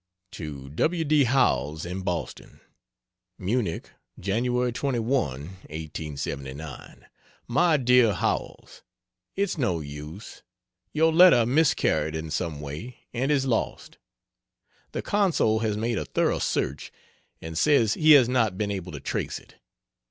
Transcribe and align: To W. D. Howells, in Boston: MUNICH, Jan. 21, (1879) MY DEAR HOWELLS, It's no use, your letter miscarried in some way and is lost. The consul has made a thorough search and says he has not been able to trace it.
To 0.31 0.67
W. 0.71 1.03
D. 1.05 1.25
Howells, 1.25 1.85
in 1.85 2.01
Boston: 2.01 2.59
MUNICH, 3.37 3.85
Jan. 4.19 4.45
21, 4.73 5.03
(1879) 5.03 7.05
MY 7.47 7.77
DEAR 7.77 8.13
HOWELLS, 8.13 8.81
It's 9.35 9.59
no 9.59 9.79
use, 9.79 10.41
your 10.91 11.13
letter 11.13 11.45
miscarried 11.45 12.15
in 12.15 12.31
some 12.31 12.59
way 12.61 12.97
and 13.13 13.31
is 13.31 13.45
lost. 13.45 13.99
The 14.91 15.03
consul 15.03 15.59
has 15.59 15.77
made 15.77 15.99
a 15.99 16.05
thorough 16.05 16.39
search 16.39 16.91
and 17.39 17.55
says 17.55 17.93
he 17.93 18.13
has 18.13 18.27
not 18.27 18.57
been 18.57 18.71
able 18.71 18.91
to 18.93 18.99
trace 18.99 19.37
it. 19.37 19.57